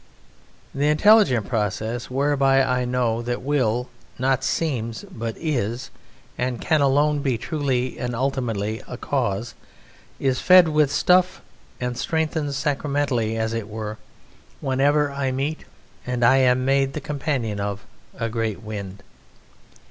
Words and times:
The 0.73 0.87
intelligent 0.87 1.47
process 1.47 2.09
whereby 2.09 2.63
I 2.63 2.85
know 2.85 3.21
that 3.21 3.43
Will 3.43 3.87
not 4.17 4.43
seems 4.43 5.05
but 5.11 5.37
is, 5.37 5.91
and 6.39 6.59
can 6.59 6.81
alone 6.81 7.19
be 7.21 7.37
truly 7.37 7.99
and 7.99 8.15
ultimately 8.15 8.81
a 8.87 8.97
cause, 8.97 9.53
is 10.19 10.39
fed 10.39 10.69
with 10.69 10.91
stuff 10.91 11.39
and 11.79 11.95
strengthens 11.95 12.57
sacramentally 12.57 13.37
as 13.37 13.53
it 13.53 13.67
were, 13.69 13.99
whenever 14.59 15.11
I 15.11 15.31
meet, 15.31 15.65
and 16.03 16.23
am 16.23 16.65
made 16.65 16.93
the 16.93 16.99
companion 16.99 17.59
of, 17.59 17.85
a 18.15 18.27
great 18.27 18.63
wind. 18.63 19.03